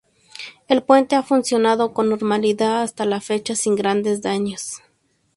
[0.67, 4.77] El puente ha funcionado con normalidad hasta la fecha, sin grandes daños.